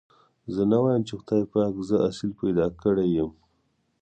زه 0.53 0.61
نه 0.71 0.77
وايم 0.83 1.03
چې 1.07 1.13
خدای 1.19 1.43
پاک 1.51 1.73
زه 1.89 1.95
اصيل 2.07 2.31
پيدا 2.39 2.65
کړي 2.81 3.07
يم. 3.17 3.31